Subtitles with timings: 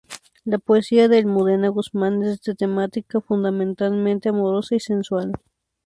[0.45, 5.31] La poesía de Almudena Guzmán es de temática fundamentalmente amorosa y sensual.